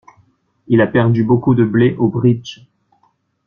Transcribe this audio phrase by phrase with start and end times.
[0.67, 2.65] Il a perdu beaucoup de blé au bridge.